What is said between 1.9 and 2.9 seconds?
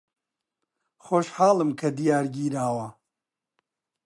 دیار گیراوە.